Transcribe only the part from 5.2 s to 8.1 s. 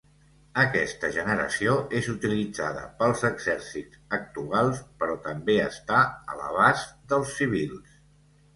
també està a l'abast dels civils.